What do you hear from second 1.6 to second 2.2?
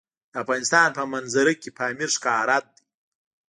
کې پامیر